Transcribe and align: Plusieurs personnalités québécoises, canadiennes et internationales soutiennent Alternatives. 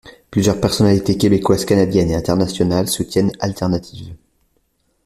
Plusieurs 0.31 0.59
personnalités 0.59 1.15
québécoises, 1.15 1.63
canadiennes 1.63 2.09
et 2.09 2.15
internationales 2.15 2.87
soutiennent 2.87 3.33
Alternatives. 3.39 4.15